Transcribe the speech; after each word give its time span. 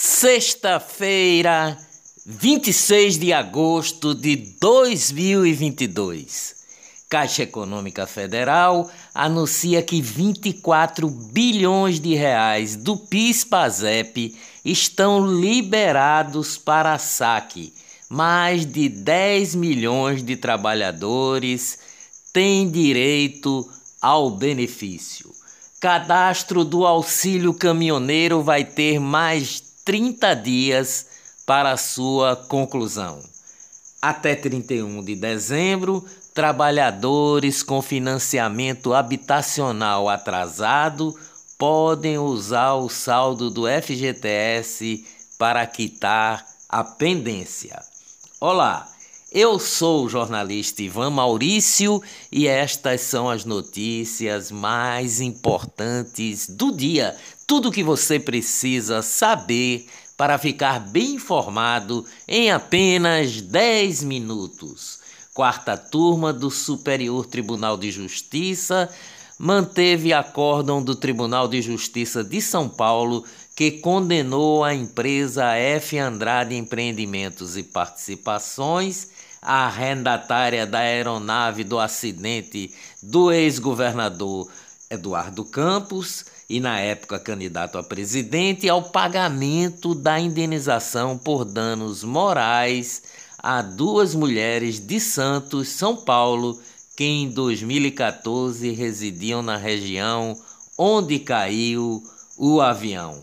Sexta-feira, 0.00 1.76
26 2.24 3.18
de 3.18 3.32
agosto 3.32 4.14
de 4.14 4.36
2022. 4.60 6.54
Caixa 7.10 7.42
Econômica 7.42 8.06
Federal 8.06 8.88
anuncia 9.12 9.82
que 9.82 10.00
24 10.00 11.10
bilhões 11.10 11.98
de 11.98 12.14
reais 12.14 12.76
do 12.76 12.96
PIS/PASEP 12.96 14.36
estão 14.64 15.26
liberados 15.26 16.56
para 16.56 16.96
saque. 16.96 17.74
Mais 18.08 18.64
de 18.64 18.88
10 18.88 19.56
milhões 19.56 20.22
de 20.22 20.36
trabalhadores 20.36 21.76
têm 22.32 22.70
direito 22.70 23.68
ao 24.00 24.30
benefício. 24.30 25.28
Cadastro 25.80 26.64
do 26.64 26.86
auxílio 26.86 27.52
caminhoneiro 27.52 28.44
vai 28.44 28.64
ter 28.64 29.00
mais 29.00 29.67
30 29.88 30.34
dias 30.34 31.06
para 31.46 31.74
sua 31.78 32.36
conclusão. 32.36 33.22
Até 34.02 34.34
31 34.34 35.02
de 35.02 35.16
dezembro, 35.16 36.04
trabalhadores 36.34 37.62
com 37.62 37.80
financiamento 37.80 38.92
habitacional 38.92 40.06
atrasado 40.06 41.18
podem 41.56 42.18
usar 42.18 42.74
o 42.74 42.90
saldo 42.90 43.48
do 43.48 43.62
FGTS 43.66 45.06
para 45.38 45.66
quitar 45.66 46.46
a 46.68 46.84
pendência. 46.84 47.82
Olá, 48.38 48.86
eu 49.30 49.58
sou 49.58 50.04
o 50.04 50.08
jornalista 50.08 50.82
Ivan 50.82 51.10
Maurício 51.10 52.02
e 52.32 52.46
estas 52.46 53.02
são 53.02 53.28
as 53.28 53.44
notícias 53.44 54.50
mais 54.50 55.20
importantes 55.20 56.48
do 56.48 56.72
dia 56.72 57.14
tudo 57.46 57.68
o 57.68 57.72
que 57.72 57.82
você 57.82 58.18
precisa 58.18 59.02
saber 59.02 59.86
para 60.16 60.38
ficar 60.38 60.80
bem 60.80 61.14
informado 61.14 62.04
em 62.26 62.50
apenas 62.50 63.40
10 63.40 64.02
minutos. 64.02 64.98
Quarta 65.34 65.76
turma 65.76 66.32
do 66.32 66.50
Superior 66.50 67.26
Tribunal 67.26 67.76
de 67.76 67.90
Justiça 67.90 68.90
manteve 69.38 70.12
acórdão 70.12 70.82
do 70.82 70.96
Tribunal 70.96 71.46
de 71.46 71.62
Justiça 71.62 72.24
de 72.24 72.40
São 72.42 72.68
Paulo 72.68 73.24
que 73.54 73.72
condenou 73.72 74.64
a 74.64 74.74
empresa 74.74 75.54
F. 75.54 75.98
Andrade 75.98 76.54
Empreendimentos 76.54 77.56
e 77.56 77.62
Participações, 77.62 79.08
arrendatária 79.40 80.66
da 80.66 80.78
aeronave 80.78 81.64
do 81.64 81.78
acidente 81.78 82.72
do 83.02 83.32
ex-governador 83.32 84.48
Eduardo 84.90 85.44
Campos 85.44 86.24
e, 86.48 86.60
na 86.60 86.80
época, 86.80 87.18
candidato 87.18 87.76
a 87.76 87.82
presidente, 87.82 88.68
ao 88.68 88.82
pagamento 88.82 89.94
da 89.94 90.18
indenização 90.18 91.18
por 91.18 91.44
danos 91.44 92.02
morais 92.02 93.02
a 93.38 93.62
duas 93.62 94.14
mulheres 94.14 94.80
de 94.80 94.98
Santos, 94.98 95.68
São 95.68 95.96
Paulo, 95.96 96.60
que 96.96 97.04
em 97.04 97.28
2014 97.30 98.72
residiam 98.72 99.42
na 99.42 99.56
região 99.56 100.36
onde 100.76 101.18
caiu 101.18 102.02
o 102.36 102.60
avião. 102.60 103.22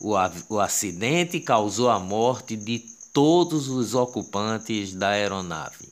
O, 0.00 0.14
o 0.48 0.60
acidente 0.60 1.40
causou 1.40 1.88
a 1.88 1.98
morte 1.98 2.56
de 2.56 2.84
todos 3.18 3.68
os 3.68 3.96
ocupantes 3.96 4.94
da 4.94 5.08
aeronave. 5.08 5.88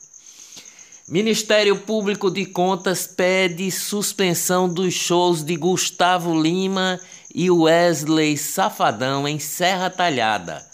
Ministério 1.09 1.77
Público 1.77 2.31
de 2.31 2.47
Contas 2.47 3.05
pede 3.05 3.69
suspensão 3.69 4.69
dos 4.69 4.95
shows 4.95 5.43
de 5.43 5.57
Gustavo 5.57 6.41
Lima 6.41 7.01
e 7.35 7.51
Wesley 7.51 8.39
Safadão 8.39 9.27
em 9.27 9.41
Serra 9.41 9.91
Talhada. 9.91 10.65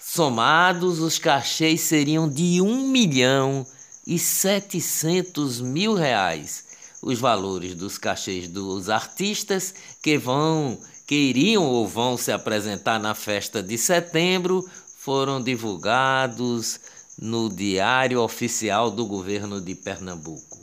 Somados, 0.00 0.98
os 0.98 1.18
cachês 1.18 1.82
seriam 1.82 2.26
de 2.26 2.62
1 2.62 2.88
milhão 2.88 3.66
e 4.06 4.18
700 4.18 5.60
mil 5.60 5.92
reais. 5.92 6.64
Os 7.02 7.18
valores 7.18 7.74
dos 7.74 7.98
cachês 7.98 8.48
dos 8.48 8.88
artistas 8.88 9.74
que 10.02 10.16
vão, 10.16 10.78
que 11.06 11.14
iriam 11.14 11.66
ou 11.66 11.86
vão 11.86 12.16
se 12.16 12.32
apresentar 12.32 12.98
na 12.98 13.14
festa 13.14 13.62
de 13.62 13.76
setembro 13.76 14.66
foram 15.08 15.42
divulgados 15.42 16.78
no 17.18 17.48
Diário 17.48 18.20
Oficial 18.20 18.90
do 18.90 19.06
Governo 19.06 19.58
de 19.58 19.74
Pernambuco. 19.74 20.58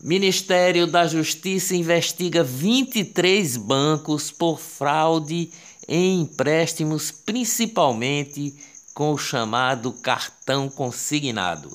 Ministério 0.00 0.86
da 0.86 1.06
Justiça 1.06 1.76
investiga 1.76 2.42
23 2.42 3.58
bancos 3.58 4.30
por 4.30 4.58
fraude 4.58 5.50
em 5.86 6.22
empréstimos, 6.22 7.10
principalmente 7.10 8.56
com 8.94 9.12
o 9.12 9.18
chamado 9.18 9.92
cartão 9.92 10.70
consignado. 10.70 11.68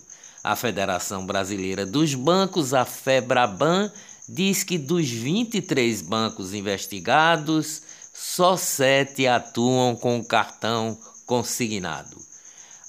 A 0.43 0.55
Federação 0.55 1.27
Brasileira 1.27 1.85
dos 1.85 2.15
Bancos, 2.15 2.73
a 2.73 2.85
FEBRABAN, 2.85 3.91
diz 4.27 4.63
que 4.63 4.79
dos 4.79 5.07
23 5.07 6.01
bancos 6.01 6.55
investigados, 6.55 7.83
só 8.11 8.57
sete 8.57 9.27
atuam 9.27 9.95
com 9.95 10.23
cartão 10.23 10.97
consignado 11.25 12.33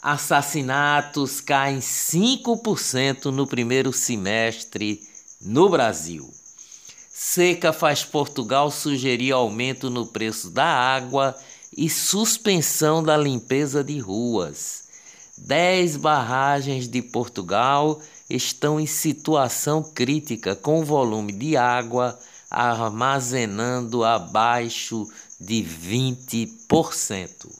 assassinatos 0.04 1.40
caem 1.40 1.78
5% 1.78 3.30
no 3.30 3.46
primeiro 3.46 3.90
semestre 3.90 5.00
no 5.40 5.70
Brasil. 5.70 6.30
Seca 7.10 7.72
faz 7.72 8.04
Portugal 8.04 8.70
sugerir 8.70 9.32
aumento 9.32 9.88
no 9.88 10.04
preço 10.04 10.50
da 10.50 10.66
água 10.66 11.34
e 11.74 11.88
suspensão 11.88 13.02
da 13.02 13.16
limpeza 13.16 13.82
de 13.82 13.98
ruas. 13.98 14.84
Dez 15.38 15.96
barragens 15.96 16.86
de 16.86 17.00
Portugal 17.00 17.98
estão 18.28 18.78
em 18.78 18.86
situação 18.86 19.82
crítica 19.82 20.54
com 20.54 20.84
volume 20.84 21.32
de 21.32 21.56
água 21.56 22.18
armazenando 22.50 24.04
abaixo 24.04 25.08
de 25.40 25.64
20%. 25.64 27.53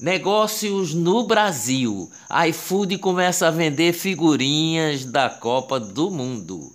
Negócios 0.00 0.94
no 0.94 1.24
Brasil. 1.24 2.10
IFood 2.48 2.96
começa 2.96 3.48
a 3.48 3.50
vender 3.50 3.92
figurinhas 3.92 5.04
da 5.04 5.28
Copa 5.28 5.78
do 5.78 6.10
Mundo. 6.10 6.72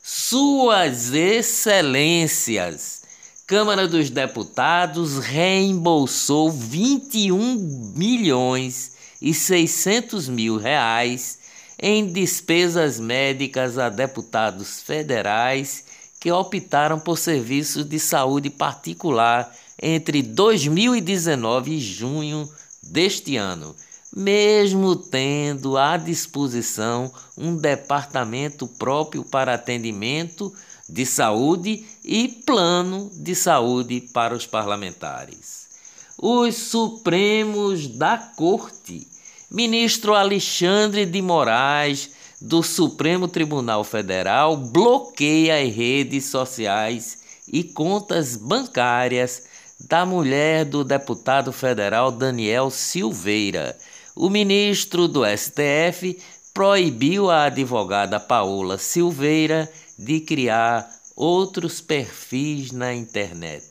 Suas 0.00 1.12
Excelências. 1.12 3.02
Câmara 3.48 3.88
dos 3.88 4.10
Deputados 4.10 5.18
reembolsou 5.18 6.52
21 6.52 7.92
milhões 7.96 8.92
e 9.20 9.34
600 9.34 10.28
mil 10.28 10.56
reais 10.56 11.40
em 11.80 12.06
despesas 12.12 13.00
médicas 13.00 13.76
a 13.76 13.88
deputados 13.88 14.80
federais 14.80 15.82
que 16.20 16.30
optaram 16.30 17.00
por 17.00 17.18
serviços 17.18 17.84
de 17.84 17.98
saúde 17.98 18.50
particular 18.50 19.52
entre 19.82 20.22
2019 20.22 21.72
e 21.72 21.80
junho 21.80 22.48
deste 22.82 23.36
ano, 23.36 23.74
mesmo 24.14 24.96
tendo 24.96 25.76
à 25.76 25.96
disposição 25.96 27.12
um 27.36 27.56
departamento 27.56 28.66
próprio 28.66 29.24
para 29.24 29.54
atendimento 29.54 30.52
de 30.88 31.04
saúde 31.04 31.84
e 32.04 32.28
plano 32.28 33.10
de 33.14 33.34
saúde 33.34 34.00
para 34.12 34.34
os 34.34 34.46
parlamentares. 34.46 35.68
Os 36.16 36.56
Supremos 36.56 37.86
da 37.86 38.16
Corte, 38.16 39.06
ministro 39.50 40.14
Alexandre 40.14 41.04
de 41.04 41.20
Moraes, 41.20 42.10
do 42.40 42.62
Supremo 42.62 43.28
Tribunal 43.28 43.84
Federal, 43.84 44.56
bloqueia 44.56 45.62
as 45.62 45.74
redes 45.74 46.26
sociais 46.26 47.18
e 47.46 47.62
contas 47.62 48.36
bancárias 48.36 49.44
da 49.80 50.04
mulher 50.04 50.64
do 50.64 50.82
deputado 50.82 51.52
federal 51.52 52.10
Daniel 52.10 52.70
Silveira. 52.70 53.76
O 54.16 54.28
ministro 54.28 55.06
do 55.06 55.22
STF 55.24 56.18
proibiu 56.52 57.30
a 57.30 57.44
advogada 57.44 58.18
Paola 58.18 58.78
Silveira 58.78 59.70
de 59.96 60.20
criar 60.20 60.88
outros 61.14 61.80
perfis 61.80 62.72
na 62.72 62.92
internet. 62.92 63.64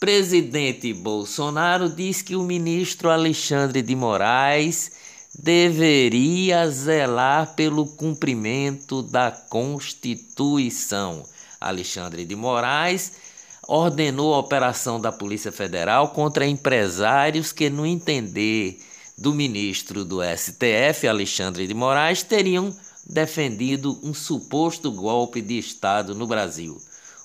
Presidente 0.00 0.92
Bolsonaro 0.92 1.88
diz 1.88 2.22
que 2.22 2.34
o 2.34 2.42
ministro 2.42 3.08
Alexandre 3.08 3.82
de 3.82 3.94
Moraes 3.94 4.90
deveria 5.38 6.68
zelar 6.68 7.54
pelo 7.54 7.86
cumprimento 7.86 9.00
da 9.00 9.30
Constituição. 9.30 11.24
Alexandre 11.60 12.24
de 12.24 12.34
Moraes 12.34 13.12
ordenou 13.66 14.34
a 14.34 14.38
operação 14.38 15.00
da 15.00 15.12
Polícia 15.12 15.52
Federal 15.52 16.08
contra 16.08 16.46
empresários 16.46 17.52
que, 17.52 17.70
no 17.70 17.86
entender 17.86 18.80
do 19.16 19.34
ministro 19.34 20.04
do 20.04 20.20
STF, 20.22 21.06
Alexandre 21.06 21.66
de 21.66 21.74
Moraes, 21.74 22.22
teriam 22.22 22.74
defendido 23.06 23.98
um 24.02 24.14
suposto 24.14 24.90
golpe 24.90 25.40
de 25.40 25.58
Estado 25.58 26.14
no 26.14 26.26
Brasil. 26.26 26.80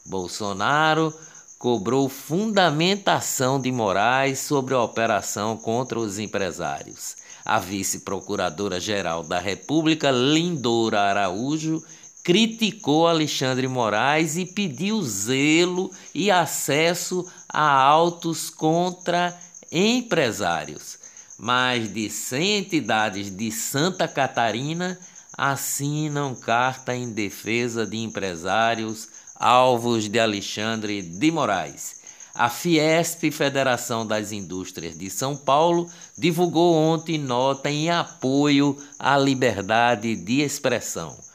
Bolsonaro 0.06 1.14
cobrou 1.58 2.08
fundamentação 2.08 3.60
de 3.60 3.72
Moraes 3.72 4.40
sobre 4.40 4.74
a 4.74 4.82
operação 4.82 5.58
contra 5.58 6.00
os 6.00 6.20
empresários. 6.20 7.16
A 7.44 7.60
vice-procuradora-geral 7.60 9.24
da 9.24 9.40
República, 9.40 10.12
Lindora 10.12 11.02
Araújo, 11.02 11.84
criticou 12.28 13.08
Alexandre 13.08 13.70
Moraes 13.70 14.36
e 14.36 14.46
pediu 14.46 15.02
zelo 15.02 15.90
e 16.14 16.30
acesso 16.30 17.26
a 17.48 17.62
autos 17.62 18.50
contra 18.50 19.34
empresários. 19.72 21.00
Mais 21.40 21.88
de 21.94 22.10
100 22.10 22.58
entidades 22.58 23.32
de 23.32 23.50
Santa 23.50 24.10
Catarina 24.10 25.00
assinam 25.38 26.36
carta 26.36 26.94
em 26.94 27.14
defesa 27.14 27.88
de 27.88 27.96
empresários 27.96 29.08
alvos 29.34 30.10
de 30.10 30.20
Alexandre 30.20 31.02
de 31.02 31.32
Moraes. 31.32 32.02
A 32.36 32.50
Fiesp, 32.50 33.32
Federação 33.32 34.06
das 34.06 34.34
Indústrias 34.34 34.98
de 34.98 35.10
São 35.10 35.38
Paulo, 35.38 35.90
divulgou 36.18 36.76
ontem 36.76 37.18
nota 37.18 37.70
em 37.70 37.90
apoio 37.90 38.76
à 39.00 39.18
liberdade 39.18 40.14
de 40.18 40.42
expressão. 40.42 41.26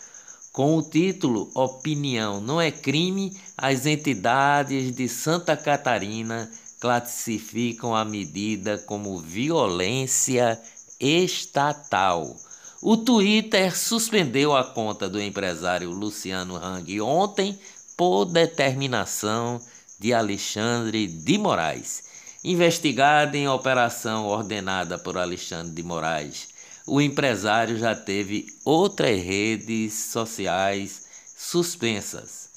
Com 0.53 0.77
o 0.77 0.83
título 0.83 1.51
Opinião 1.55 2.39
não 2.39 2.61
é 2.61 2.71
crime, 2.71 3.35
as 3.57 3.87
entidades 3.87 4.95
de 4.95 5.09
Santa 5.09 5.57
Catarina 5.57 6.51
classificam 6.79 7.97
a 7.97 8.05
medida 8.05 8.77
como 8.77 9.19
violência 9.19 10.61
estatal. 11.01 12.37
O 12.83 12.99
Twitter 12.99 13.75
suspendeu 13.75 14.55
a 14.55 14.63
conta 14.63 15.09
do 15.09 15.23
empresário 15.23 15.91
Luciano 15.91 16.57
Hang 16.57 17.01
ontem 17.01 17.59
por 17.97 18.27
determinação 18.27 19.59
de 19.99 20.13
Alexandre 20.13 21.07
de 21.07 21.39
Moraes. 21.39 22.03
Investigado 22.45 23.37
em 23.37 23.49
operação 23.49 24.27
ordenada 24.27 24.99
por 24.99 25.17
Alexandre 25.17 25.73
de 25.73 25.83
Moraes, 25.83 26.49
o 26.87 27.01
empresário 27.01 27.79
já 27.79 27.95
teve 27.95 28.47
outras 28.65 29.21
redes 29.23 29.95
sociais 29.95 31.03
suspensas. 31.37 32.51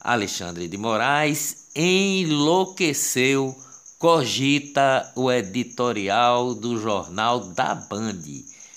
Alexandre 0.00 0.66
de 0.66 0.76
Moraes 0.76 1.68
enlouqueceu, 1.74 3.54
cogita 3.98 5.12
o 5.14 5.30
editorial 5.30 6.54
do 6.54 6.78
jornal 6.78 7.40
da 7.40 7.74
Band. 7.74 8.22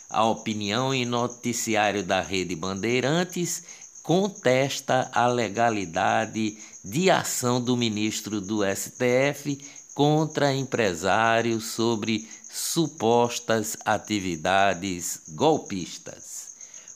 A 0.09 0.25
opinião 0.25 0.93
e 0.93 1.05
noticiário 1.05 2.03
da 2.03 2.21
Rede 2.21 2.55
Bandeirantes 2.55 3.63
contesta 4.03 5.09
a 5.13 5.27
legalidade 5.27 6.57
de 6.83 7.09
ação 7.09 7.61
do 7.61 7.77
ministro 7.77 8.41
do 8.41 8.59
STF 8.63 9.57
contra 9.95 10.53
empresários 10.53 11.67
sobre 11.67 12.27
supostas 12.53 13.75
atividades 13.83 15.21
golpistas. 15.29 16.53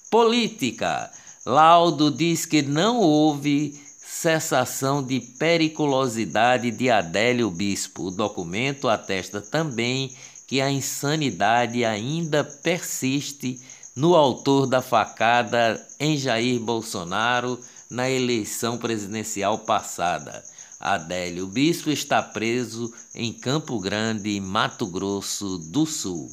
Política. 0.08 1.12
Laudo 1.44 2.12
diz 2.12 2.46
que 2.46 2.62
não 2.62 3.00
houve 3.00 3.82
cessação 3.98 5.02
de 5.02 5.20
periculosidade 5.20 6.70
de 6.70 6.92
Adélio 6.92 7.50
Bispo. 7.50 8.04
O 8.04 8.12
documento 8.12 8.88
atesta 8.88 9.42
também 9.42 10.16
que 10.46 10.62
a 10.62 10.70
insanidade 10.70 11.84
ainda 11.84 12.44
persiste 12.44 13.60
no 13.96 14.16
autor 14.16 14.68
da 14.68 14.82
facada 14.82 15.84
em 16.00 16.18
Jair 16.18 16.60
Bolsonaro 16.60 17.60
na 17.90 18.08
eleição 18.08 18.78
presidencial 18.78 19.58
passada. 19.58 20.44
Adélio 20.80 21.48
Bispo 21.48 21.90
está 21.90 22.22
preso 22.22 22.94
em 23.16 23.34
Campo 23.34 23.80
Grande, 23.80 24.40
Mato 24.40 24.86
Grosso 24.86 25.58
do 25.58 25.86
Sul. 25.86 26.32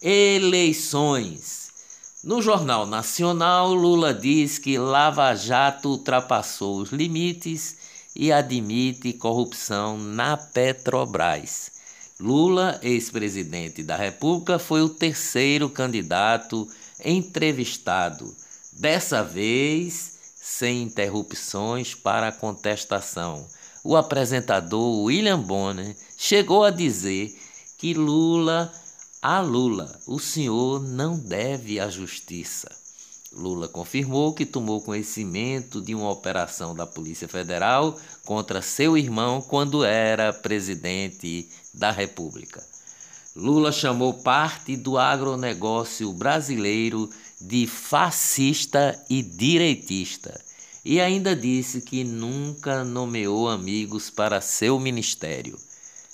Eleições. 0.00 1.70
No 2.24 2.40
Jornal 2.40 2.86
Nacional, 2.86 3.74
Lula 3.74 4.14
diz 4.14 4.58
que 4.58 4.78
Lava 4.78 5.34
Jato 5.34 5.90
ultrapassou 5.90 6.78
os 6.78 6.90
limites 6.90 7.76
e 8.16 8.32
admite 8.32 9.12
corrupção 9.12 9.98
na 9.98 10.36
Petrobras. 10.36 11.72
Lula, 12.18 12.78
ex-presidente 12.82 13.82
da 13.82 13.96
República, 13.96 14.58
foi 14.58 14.80
o 14.80 14.88
terceiro 14.88 15.68
candidato 15.68 16.68
entrevistado, 17.04 18.34
dessa 18.72 19.22
vez 19.22 20.12
sem 20.40 20.82
interrupções 20.82 21.94
para 21.94 22.28
a 22.28 22.32
contestação. 22.32 23.46
O 23.84 23.96
apresentador 23.96 25.02
William 25.02 25.40
Bonner 25.40 25.96
chegou 26.16 26.62
a 26.62 26.70
dizer 26.70 27.36
que 27.76 27.94
Lula, 27.94 28.72
a 29.20 29.40
Lula, 29.40 30.00
o 30.06 30.20
senhor 30.20 30.80
não 30.80 31.18
deve 31.18 31.80
à 31.80 31.90
justiça. 31.90 32.70
Lula 33.32 33.66
confirmou 33.66 34.34
que 34.34 34.46
tomou 34.46 34.80
conhecimento 34.82 35.80
de 35.80 35.96
uma 35.96 36.10
operação 36.10 36.76
da 36.76 36.86
Polícia 36.86 37.26
Federal 37.26 37.98
contra 38.24 38.62
seu 38.62 38.96
irmão 38.96 39.42
quando 39.42 39.84
era 39.84 40.32
presidente 40.32 41.48
da 41.74 41.90
República. 41.90 42.62
Lula 43.34 43.72
chamou 43.72 44.14
parte 44.14 44.76
do 44.76 44.96
agronegócio 44.96 46.12
brasileiro 46.12 47.10
de 47.40 47.66
fascista 47.66 49.02
e 49.10 49.22
direitista 49.22 50.51
e 50.84 51.00
ainda 51.00 51.34
disse 51.36 51.80
que 51.80 52.02
nunca 52.02 52.84
nomeou 52.84 53.48
amigos 53.48 54.10
para 54.10 54.40
seu 54.40 54.78
ministério. 54.78 55.56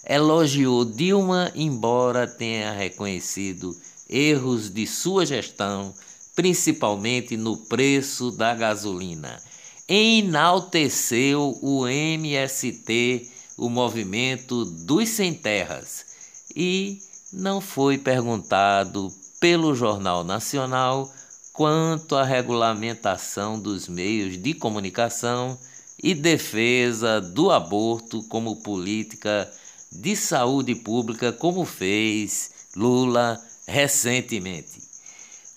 Elogiou 0.06 0.84
Dilma, 0.84 1.50
embora 1.54 2.26
tenha 2.26 2.72
reconhecido 2.72 3.76
erros 4.08 4.70
de 4.70 4.86
sua 4.86 5.26
gestão, 5.26 5.94
principalmente 6.34 7.36
no 7.36 7.56
preço 7.56 8.30
da 8.30 8.54
gasolina. 8.54 9.42
Enalteceu 9.88 11.58
o 11.62 11.86
MST, 11.86 13.30
o 13.56 13.68
movimento 13.68 14.64
dos 14.64 15.08
sem 15.08 15.34
terras, 15.34 16.06
e 16.54 16.98
não 17.32 17.60
foi 17.60 17.98
perguntado 17.98 19.12
pelo 19.40 19.74
Jornal 19.74 20.24
Nacional 20.24 21.12
quanto 21.58 22.14
à 22.14 22.22
regulamentação 22.22 23.58
dos 23.58 23.88
meios 23.88 24.40
de 24.40 24.54
comunicação 24.54 25.58
e 26.00 26.14
defesa 26.14 27.20
do 27.20 27.50
aborto 27.50 28.22
como 28.28 28.62
política 28.62 29.50
de 29.90 30.14
saúde 30.14 30.76
pública, 30.76 31.32
como 31.32 31.64
fez 31.64 32.52
Lula 32.76 33.44
recentemente. 33.66 34.80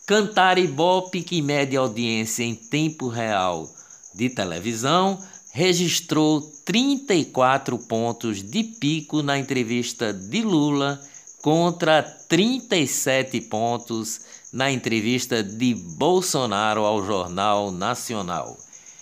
Cantar 0.08 0.58
Ibope, 0.58 1.22
que 1.22 1.40
mede 1.40 1.78
audiência 1.78 2.44
em 2.44 2.56
tempo 2.56 3.08
real 3.08 3.72
de 4.16 4.28
televisão, 4.28 5.24
registrou 5.52 6.42
34 6.66 7.78
pontos 7.78 8.42
de 8.42 8.64
pico 8.64 9.22
na 9.22 9.38
entrevista 9.38 10.12
de 10.12 10.42
Lula 10.42 11.00
contra 11.42 12.04
37 12.04 13.42
pontos 13.42 14.22
na 14.54 14.72
entrevista 14.72 15.42
de 15.42 15.74
Bolsonaro 15.74 16.86
ao 16.86 17.04
Jornal 17.06 17.72
Nacional. 17.72 18.58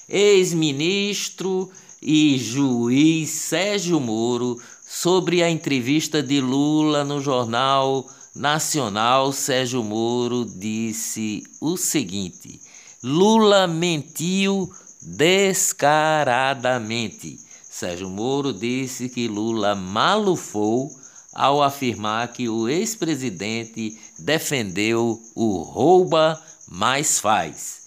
Ex-ministro 0.07 1.69
e 2.01 2.37
juiz 2.37 3.29
Sérgio 3.29 3.99
Moro 3.99 4.57
sobre 4.87 5.43
a 5.43 5.49
entrevista 5.49 6.23
de 6.23 6.39
Lula 6.39 7.03
no 7.03 7.19
Jornal 7.21 8.09
Nacional, 8.35 9.33
Sérgio 9.33 9.83
Moro 9.83 10.45
disse 10.45 11.43
o 11.59 11.75
seguinte: 11.75 12.61
Lula 13.03 13.67
mentiu 13.67 14.71
descaradamente. 15.01 17.37
Sérgio 17.69 18.09
Moro 18.09 18.53
disse 18.53 19.09
que 19.09 19.27
Lula 19.27 19.75
malufou 19.75 20.97
ao 21.39 21.63
afirmar 21.63 22.33
que 22.33 22.49
o 22.49 22.67
ex-presidente 22.67 23.97
defendeu 24.19 25.17
o 25.33 25.61
rouba 25.61 26.37
mais 26.67 27.17
faz. 27.17 27.79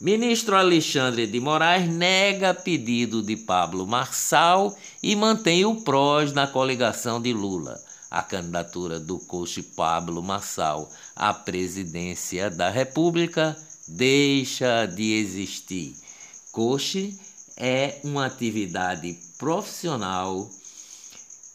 Ministro 0.00 0.54
Alexandre 0.54 1.26
de 1.26 1.40
Moraes 1.40 1.88
nega 1.88 2.54
pedido 2.54 3.20
de 3.20 3.36
Pablo 3.36 3.88
Marçal 3.88 4.72
e 5.02 5.16
mantém 5.16 5.64
o 5.64 5.82
PROS 5.82 6.32
na 6.32 6.46
coligação 6.46 7.20
de 7.20 7.32
Lula. 7.32 7.76
A 8.08 8.22
candidatura 8.22 9.00
do 9.00 9.18
coach 9.18 9.60
Pablo 9.64 10.22
Marçal 10.22 10.88
à 11.16 11.34
presidência 11.34 12.48
da 12.50 12.70
República 12.70 13.56
deixa 13.88 14.86
de 14.86 15.14
existir. 15.14 15.96
Coach 16.52 17.18
é 17.56 17.98
uma 18.04 18.26
atividade 18.26 19.18
profissional 19.38 20.48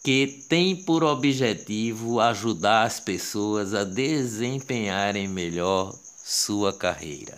que 0.07 0.45
tem 0.47 0.73
por 0.73 1.03
objetivo 1.03 2.21
ajudar 2.21 2.83
as 2.83 2.97
pessoas 2.97 3.73
a 3.73 3.83
desempenharem 3.83 5.27
melhor 5.27 5.93
sua 6.23 6.71
carreira. 6.71 7.37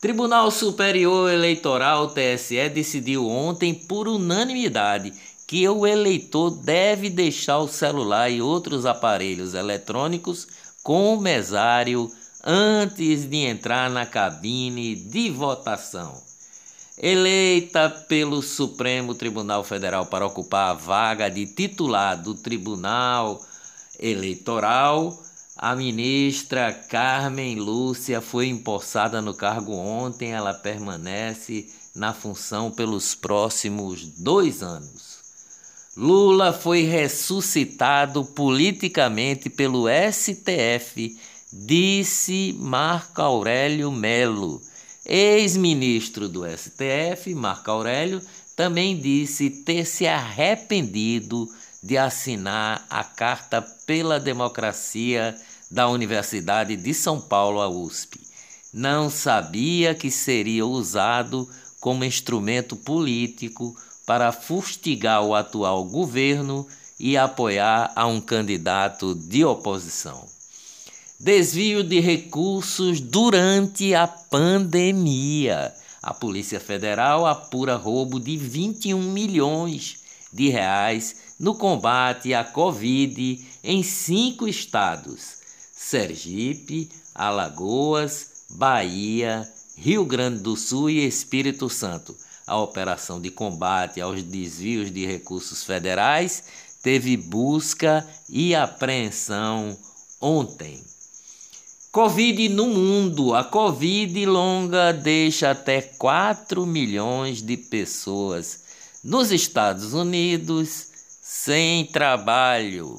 Tribunal 0.00 0.52
Superior 0.52 1.28
Eleitoral 1.28 2.06
TSE 2.14 2.68
decidiu 2.68 3.26
ontem 3.26 3.74
por 3.74 4.06
unanimidade 4.06 5.12
que 5.48 5.68
o 5.68 5.84
eleitor 5.84 6.50
deve 6.50 7.10
deixar 7.10 7.58
o 7.58 7.66
celular 7.66 8.30
e 8.30 8.40
outros 8.40 8.86
aparelhos 8.86 9.54
eletrônicos 9.54 10.46
com 10.84 11.16
o 11.16 11.20
mesário 11.20 12.08
antes 12.44 13.28
de 13.28 13.38
entrar 13.38 13.90
na 13.90 14.06
cabine 14.06 14.94
de 14.94 15.28
votação. 15.28 16.29
Eleita 17.02 17.88
pelo 17.88 18.42
Supremo 18.42 19.14
Tribunal 19.14 19.64
Federal 19.64 20.04
para 20.04 20.26
ocupar 20.26 20.72
a 20.72 20.74
vaga 20.74 21.30
de 21.30 21.46
titular 21.46 22.14
do 22.14 22.34
Tribunal 22.34 23.40
Eleitoral, 23.98 25.18
a 25.56 25.74
ministra 25.74 26.74
Carmen 26.74 27.58
Lúcia 27.58 28.20
foi 28.20 28.48
empossada 28.48 29.22
no 29.22 29.32
cargo 29.32 29.72
ontem. 29.72 30.32
Ela 30.32 30.52
permanece 30.52 31.70
na 31.96 32.12
função 32.12 32.70
pelos 32.70 33.14
próximos 33.14 34.04
dois 34.18 34.62
anos. 34.62 35.20
Lula 35.96 36.52
foi 36.52 36.82
ressuscitado 36.82 38.26
politicamente 38.26 39.48
pelo 39.48 39.86
STF, 39.88 41.18
disse 41.50 42.54
Marco 42.58 43.22
Aurélio 43.22 43.90
Melo. 43.90 44.60
Ex-ministro 45.04 46.28
do 46.28 46.44
STF, 46.46 47.34
Marco 47.34 47.70
Aurélio, 47.70 48.20
também 48.54 48.98
disse 48.98 49.48
ter 49.48 49.84
se 49.86 50.06
arrependido 50.06 51.48
de 51.82 51.96
assinar 51.96 52.86
a 52.90 53.02
Carta 53.02 53.62
pela 53.86 54.20
Democracia 54.20 55.34
da 55.70 55.88
Universidade 55.88 56.76
de 56.76 56.92
São 56.92 57.20
Paulo, 57.20 57.60
a 57.60 57.68
USP. 57.68 58.20
Não 58.72 59.08
sabia 59.08 59.94
que 59.94 60.10
seria 60.10 60.66
usado 60.66 61.48
como 61.80 62.04
instrumento 62.04 62.76
político 62.76 63.74
para 64.06 64.32
fustigar 64.32 65.22
o 65.22 65.34
atual 65.34 65.84
governo 65.84 66.66
e 66.98 67.16
apoiar 67.16 67.92
a 67.96 68.06
um 68.06 68.20
candidato 68.20 69.14
de 69.14 69.44
oposição. 69.44 70.39
Desvio 71.22 71.84
de 71.84 72.00
recursos 72.00 72.98
durante 72.98 73.94
a 73.94 74.08
pandemia. 74.08 75.70
A 76.02 76.14
Polícia 76.14 76.58
Federal 76.58 77.26
apura 77.26 77.76
roubo 77.76 78.18
de 78.18 78.38
21 78.38 78.98
milhões 79.12 79.98
de 80.32 80.48
reais 80.48 81.34
no 81.38 81.54
combate 81.54 82.32
à 82.32 82.42
Covid 82.42 83.46
em 83.62 83.82
cinco 83.82 84.48
estados: 84.48 85.36
Sergipe, 85.74 86.88
Alagoas, 87.14 88.46
Bahia, 88.48 89.46
Rio 89.76 90.06
Grande 90.06 90.38
do 90.38 90.56
Sul 90.56 90.88
e 90.88 91.06
Espírito 91.06 91.68
Santo. 91.68 92.16
A 92.46 92.56
operação 92.58 93.20
de 93.20 93.30
combate 93.30 94.00
aos 94.00 94.22
desvios 94.22 94.90
de 94.90 95.04
recursos 95.04 95.64
federais 95.64 96.44
teve 96.82 97.14
busca 97.18 98.08
e 98.26 98.54
apreensão 98.54 99.76
ontem. 100.18 100.89
Covid 101.92 102.48
no 102.50 102.68
mundo. 102.68 103.34
A 103.34 103.42
Covid 103.42 104.24
longa 104.24 104.92
deixa 104.92 105.50
até 105.50 105.82
4 105.82 106.64
milhões 106.64 107.42
de 107.42 107.56
pessoas 107.56 108.62
nos 109.02 109.32
Estados 109.32 109.92
Unidos 109.92 110.86
sem 111.20 111.84
trabalho. 111.86 112.96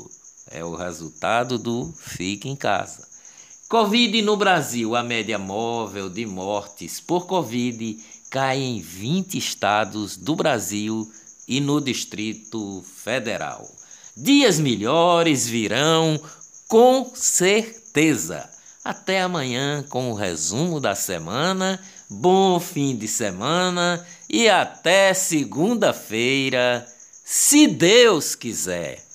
É 0.51 0.65
o 0.65 0.75
resultado 0.75 1.57
do 1.57 1.93
fique 1.97 2.49
em 2.49 2.55
casa. 2.55 3.07
Covid 3.69 4.21
no 4.23 4.35
Brasil, 4.35 4.93
a 4.93 5.01
média 5.01 5.39
móvel 5.39 6.09
de 6.09 6.25
mortes 6.25 6.99
por 6.99 7.27
Covid 7.27 7.97
cai 8.29 8.59
em 8.59 8.81
20 8.81 9.37
estados 9.37 10.17
do 10.17 10.35
Brasil 10.35 11.09
e 11.47 11.61
no 11.61 11.79
Distrito 11.79 12.83
Federal. 12.83 13.65
Dias 14.17 14.59
melhores 14.59 15.47
virão 15.47 16.19
com 16.67 17.09
certeza. 17.15 18.49
Até 18.83 19.21
amanhã 19.21 19.85
com 19.89 20.09
o 20.09 20.15
resumo 20.15 20.79
da 20.79 20.95
semana. 20.95 21.79
Bom 22.09 22.59
fim 22.59 22.95
de 22.95 23.07
semana 23.07 24.05
e 24.27 24.49
até 24.49 25.13
segunda-feira, 25.13 26.85
se 27.23 27.67
Deus 27.67 28.33
quiser. 28.33 29.10